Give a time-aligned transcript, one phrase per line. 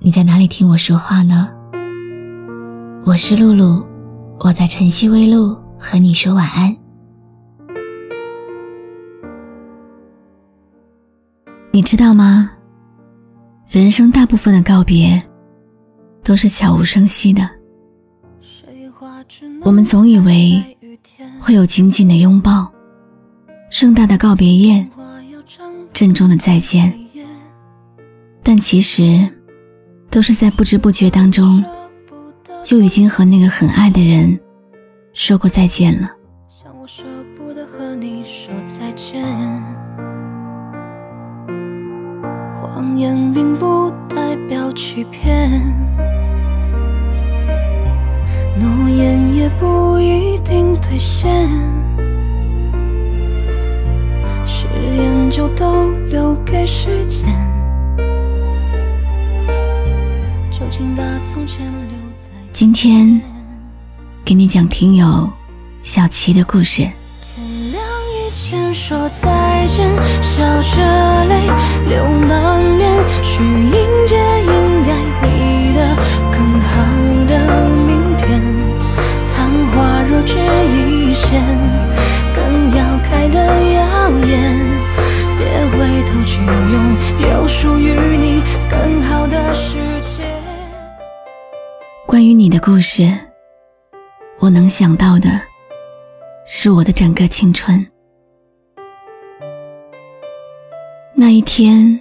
[0.00, 1.48] 你在哪里听我说话呢？
[3.04, 3.84] 我是露露，
[4.38, 6.76] 我在晨曦微露和你说晚安。
[11.70, 12.50] 你知道吗？
[13.68, 15.20] 人生大部分的告别
[16.22, 17.48] 都是悄无声息的。
[19.62, 20.62] 我们总以为
[21.40, 22.70] 会有紧紧的拥抱、
[23.70, 24.88] 盛大的告别宴、
[25.94, 26.92] 郑重的再见，
[28.42, 29.26] 但其实。
[30.14, 31.64] 都是在不知不觉当中，
[32.62, 34.38] 就已经和那个很爱的人
[35.12, 36.08] 说过再见了。
[36.48, 37.02] 像我舍
[37.36, 39.24] 不得和你说再见
[42.54, 45.50] 谎言并不代表欺骗，
[48.56, 51.28] 诺言也不一定兑现，
[54.46, 57.28] 誓言就都留给时间。
[62.52, 63.20] 今天
[64.24, 65.30] 给你讲听友
[65.84, 66.82] 小琪的故事。
[66.82, 69.88] 天亮以前说再见，
[70.20, 71.46] 笑着泪
[71.88, 72.90] 流满面，
[73.22, 73.72] 去迎
[74.08, 74.90] 接应该
[75.22, 75.94] 你的
[76.32, 76.72] 更好
[77.28, 77.32] 的
[77.86, 78.42] 明天。
[79.32, 81.40] 昙花若只一现，
[82.34, 83.38] 更要开的
[83.74, 84.63] 耀眼。
[92.66, 93.02] 故事，
[94.38, 95.38] 我能想到的
[96.46, 97.86] 是我的整个青春。
[101.14, 102.00] 那一天，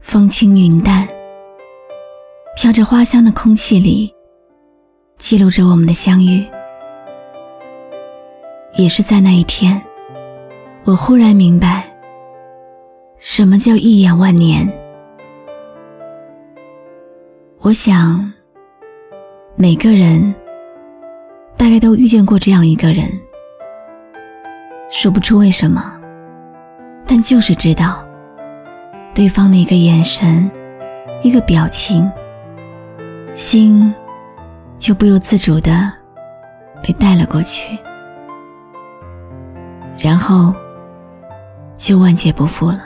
[0.00, 1.06] 风轻云淡，
[2.56, 4.12] 飘着花香的空气里，
[5.18, 6.44] 记录着我们的相遇。
[8.76, 9.80] 也是在那一天，
[10.82, 11.88] 我忽然明白，
[13.18, 14.68] 什么叫一眼万年。
[17.60, 18.32] 我想。
[19.56, 20.34] 每个人
[21.56, 23.06] 大概都遇见过这样一个人，
[24.90, 26.00] 说不出为什么，
[27.06, 28.02] 但就是知道，
[29.12, 30.50] 对方的一个眼神、
[31.22, 32.10] 一个表情，
[33.34, 33.92] 心
[34.78, 35.92] 就不由自主的
[36.82, 37.76] 被带了过去，
[39.98, 40.54] 然后
[41.74, 42.80] 就万劫不复了。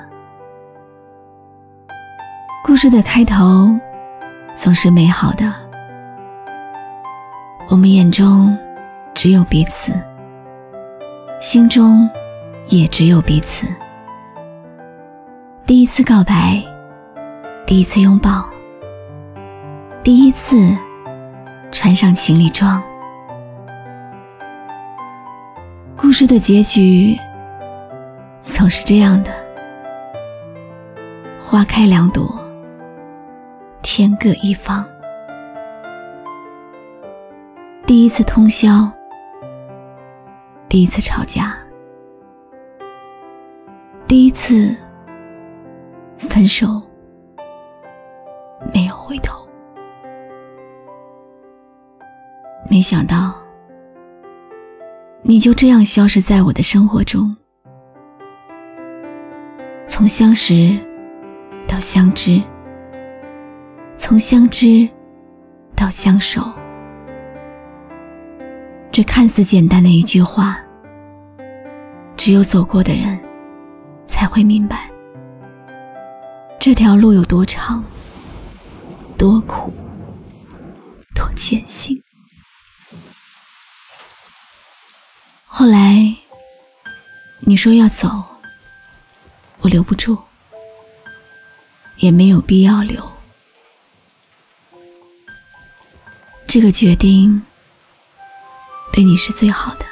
[2.65, 3.71] 故事的开头
[4.57, 5.64] 总是美好的。
[7.75, 8.57] 我们眼中
[9.17, 9.93] 只有彼此，
[11.41, 12.09] 心中
[12.69, 13.67] 也只有彼此。
[15.67, 16.63] 第一次告白，
[17.67, 18.49] 第一次拥抱，
[20.05, 20.73] 第一次
[21.73, 22.81] 穿上情侣装。
[25.97, 27.19] 故事的结局
[28.41, 29.33] 总是这样的：
[31.41, 32.33] 花开两朵，
[33.83, 34.87] 天各一方。
[37.95, 38.91] 第一次通宵，
[40.69, 41.57] 第一次吵架，
[44.09, 44.75] 第一次
[46.19, 46.83] 分手，
[48.75, 49.49] 没有回头。
[52.69, 53.33] 没想到，
[55.23, 57.37] 你就这样消失在我的生活中。
[59.87, 60.77] 从相识
[61.69, 62.43] 到相知，
[63.97, 64.89] 从相知
[65.77, 66.43] 到相守。
[68.95, 70.57] 这看似简单的一句话，
[72.17, 73.21] 只有走过的人
[74.07, 74.89] 才会明白，
[76.61, 77.83] 这条路有多长、
[79.19, 79.75] 多苦、
[81.13, 82.01] 多艰辛。
[85.45, 86.15] 后来
[87.41, 88.09] 你说要走，
[89.63, 90.17] 我留不住，
[91.97, 93.11] 也没有必要留。
[96.47, 97.43] 这个决定。
[98.95, 99.85] 对你是最好的，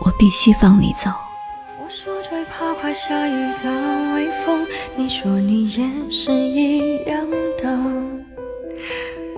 [0.00, 1.08] 我必须放你走。
[1.80, 3.32] 我说最怕快下雨
[3.62, 4.66] 的微风，
[4.96, 7.24] 你说你也是一样
[7.56, 7.78] 的。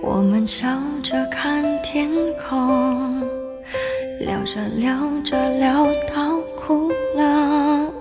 [0.01, 0.67] 我们笑
[1.03, 2.09] 着看天
[2.49, 3.21] 空，
[4.21, 7.93] 聊着聊着聊到哭了。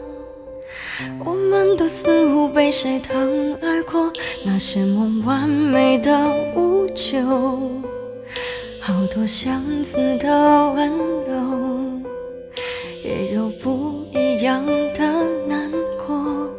[1.23, 4.11] 我们都似乎被谁疼爱过，
[4.47, 6.19] 那些梦完美的
[6.57, 7.19] 无救，
[9.15, 10.89] 多相似的温
[11.29, 12.03] 柔，
[13.05, 14.65] 也有不一样
[14.95, 15.05] 的
[15.47, 16.51] 难过。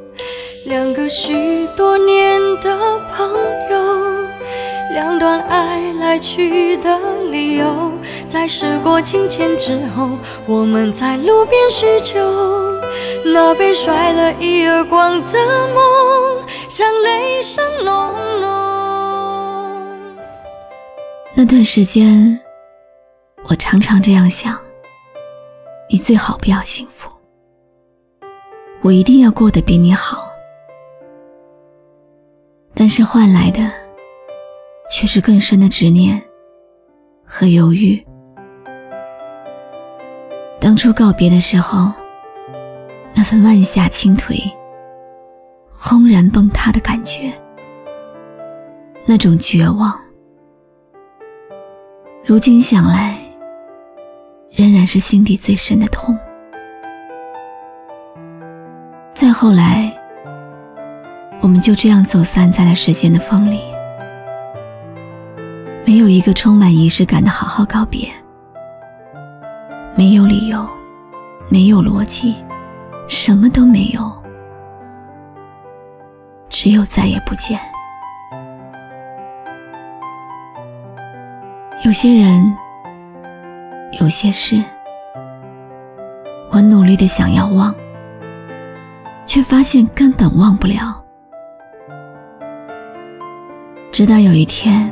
[0.65, 2.77] 两个许多年的
[3.11, 3.27] 朋
[3.71, 3.79] 友，
[4.91, 6.95] 两段爱来去的
[7.31, 7.91] 理由，
[8.27, 10.11] 在时过境迁之后，
[10.45, 12.21] 我们在路边叙旧。
[13.25, 15.39] 那被甩了一耳光的
[15.73, 18.53] 梦，像雷声隆隆。
[21.35, 22.39] 那段时间，
[23.49, 24.57] 我常常这样想：
[25.89, 27.09] 你最好不要幸福，
[28.81, 30.27] 我一定要过得比你好。
[32.73, 33.71] 但是换来的，
[34.89, 36.21] 却是更深的执念
[37.25, 38.03] 和犹豫。
[40.59, 41.91] 当初告别的时候。
[43.15, 44.41] 那份万下倾颓、
[45.69, 47.31] 轰然崩塌的感觉，
[49.05, 49.93] 那种绝望，
[52.25, 53.12] 如今想来，
[54.55, 56.15] 仍然是心底最深的痛。
[59.13, 59.91] 再后来，
[61.41, 63.61] 我们就这样走散在了时间的风里，
[65.85, 68.07] 没有一个充满仪式感的好好告别，
[69.95, 70.67] 没有理由，
[71.50, 72.35] 没有逻辑。
[73.05, 74.23] 什么都没有，
[76.47, 77.59] 只有再也不见。
[81.83, 82.57] 有些人，
[84.03, 84.61] 有些事，
[86.51, 87.73] 我努力的想要忘，
[89.25, 91.01] 却发现根本忘不了。
[93.94, 94.91] 直到有一天，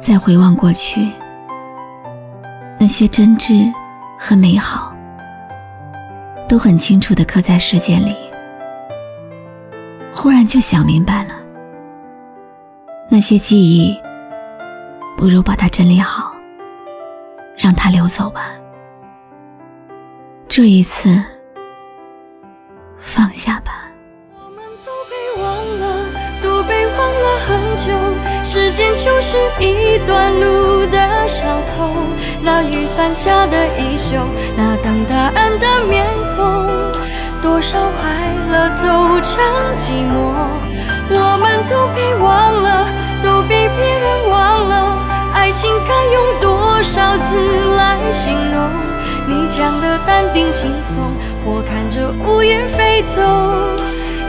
[0.00, 1.08] 再回望过去，
[2.76, 3.72] 那些真挚
[4.18, 4.92] 和美好。
[6.48, 8.16] 都很清楚的刻在时间里，
[10.12, 11.34] 忽然就想明白了，
[13.08, 13.96] 那些记忆，
[15.16, 16.33] 不如把它整理好，
[17.56, 18.42] 让它流走吧。
[20.48, 21.22] 这一次，
[22.98, 23.72] 放下吧。
[24.32, 25.44] 我们都被忘
[25.80, 25.84] 了，
[26.42, 27.92] 都被忘了很久。
[28.44, 31.90] 时间就是一段路的小偷，
[32.42, 34.16] 那雨伞下的衣袖，
[34.56, 36.06] 那等答案的面
[36.36, 36.68] 孔，
[37.42, 38.10] 多少快
[38.52, 38.86] 乐走
[39.22, 39.42] 成
[39.76, 40.12] 寂寞。
[41.10, 42.23] 我们都被忘
[47.18, 48.70] 字来形容？
[49.26, 51.00] 你讲的淡定轻松，
[51.44, 53.20] 我看着乌云飞走，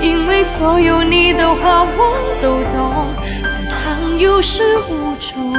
[0.01, 3.07] 因为所有你的话我都懂。
[4.17, 5.53] 有始无终。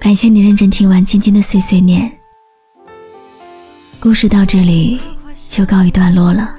[0.00, 2.10] 感谢你认真听完今天的碎碎念，
[4.00, 4.98] 故事到这里
[5.46, 6.56] 就告一段落了。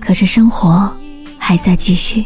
[0.00, 0.90] 可是生活
[1.38, 2.24] 还在继续，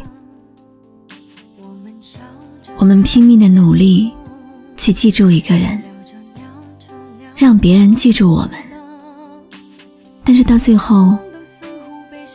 [2.81, 4.11] 我们拼命的努力
[4.75, 5.83] 去记住一个人，
[7.37, 8.53] 让别人记住我们，
[10.25, 11.15] 但是到最后，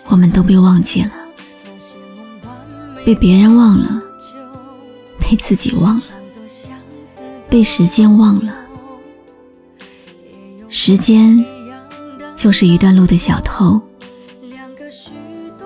[0.06, 1.10] 我们都被忘记了。
[3.04, 4.00] 被别人忘了，
[5.18, 6.04] 被自己忘了，
[7.50, 8.54] 被时间忘了。
[10.70, 11.44] 时间
[12.36, 13.82] 就是一段路的小偷，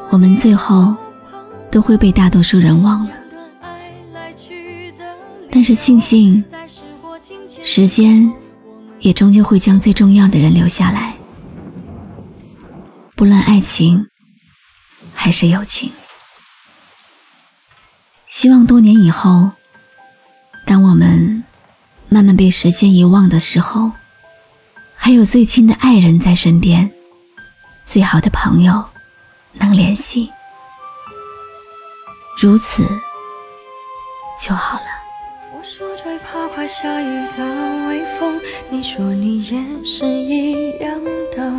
[0.09, 0.95] 我们最后
[1.69, 3.11] 都会被大多数人忘了。
[5.59, 6.41] 但是庆幸，
[7.61, 8.33] 时间
[9.01, 11.17] 也终究会将最重要的人留下来，
[13.13, 14.07] 不论爱情
[15.13, 15.91] 还是友情。
[18.29, 19.51] 希望多年以后，
[20.65, 21.43] 当我们
[22.07, 23.91] 慢慢被时间遗忘的时候，
[24.95, 26.89] 还有最亲的爱人在身边，
[27.85, 28.85] 最好的朋友
[29.51, 30.31] 能联系，
[32.37, 32.87] 如此
[34.41, 34.98] 就好了。
[35.51, 38.39] 我说最怕快下雨的微风，
[38.69, 41.01] 你说你也是一样
[41.31, 41.51] 的。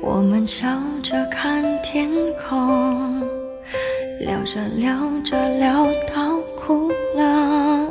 [0.00, 0.66] 我们笑
[1.02, 2.08] 着看天
[2.48, 3.26] 空。
[4.20, 7.88] 聊着聊着聊到哭了，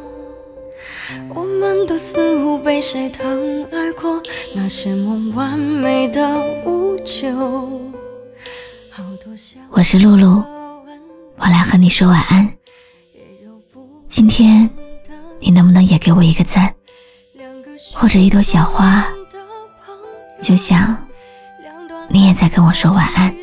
[1.34, 4.22] 我们都似乎被谁疼爱过，
[4.56, 6.27] 那些梦完美的
[6.66, 7.30] 无救。
[9.72, 10.44] 我是露露，
[11.38, 12.56] 我来和你说晚安。
[14.07, 14.69] 今天
[15.39, 16.73] 你能不能也给我一个赞，
[17.93, 19.05] 或者一朵小花，
[20.41, 20.97] 就像
[22.09, 23.35] 你也在跟我说晚安。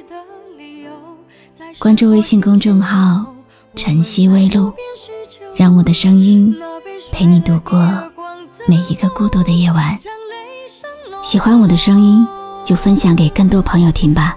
[1.78, 3.34] 关注微信公众号
[3.76, 4.72] “晨曦微露”，
[5.54, 6.56] 让我的声音
[7.12, 7.78] 陪你度过
[8.66, 9.98] 每一个孤独的夜晚。
[11.22, 12.26] 喜欢我的声音，
[12.64, 14.36] 就分享给更多朋友听吧。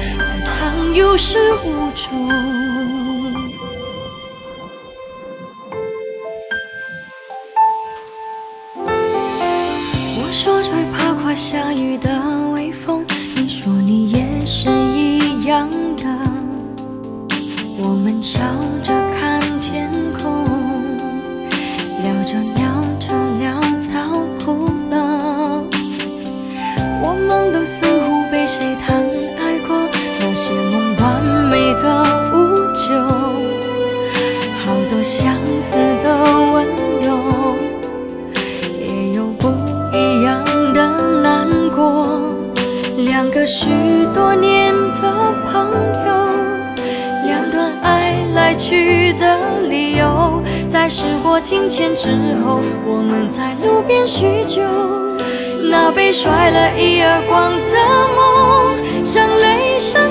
[0.93, 2.29] 有始无终。
[10.17, 12.09] 我说最怕快下雨的
[12.53, 13.05] 微风，
[13.35, 16.03] 你说你也是一样的，
[17.77, 18.41] 我们笑
[18.83, 20.45] 着看天空。
[22.03, 23.61] 聊着聊着聊
[23.93, 25.63] 到哭了，
[27.01, 29.10] 我们都似乎被谁疼爱过，那些梦完美
[31.81, 32.37] 的无
[32.73, 32.93] 救，
[34.63, 35.33] 好多相
[35.71, 36.15] 似的
[36.53, 36.65] 温
[37.01, 37.55] 柔，
[38.79, 39.49] 也有不
[39.91, 40.87] 一样的
[41.23, 42.21] 难过，
[42.97, 43.67] 两个许
[44.13, 44.71] 多年
[45.01, 45.71] 的朋
[46.05, 46.11] 友。
[47.25, 52.09] 两段爱来去的理由，在时过境迁之
[52.45, 54.61] 后，我们在路边叙旧。
[55.69, 57.75] 那被甩了一耳光的
[58.15, 60.10] 梦，像雷声